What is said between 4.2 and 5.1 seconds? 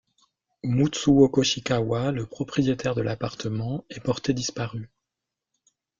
disparu.